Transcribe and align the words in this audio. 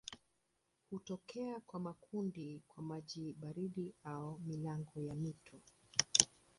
Hutokea 0.89 1.59
kwa 1.59 1.79
makundi 1.79 2.61
kwa 2.67 2.83
maji 2.83 3.33
baridi 3.33 3.93
au 4.03 4.39
milango 4.39 5.01
ya 5.01 5.15
mito. 5.15 5.59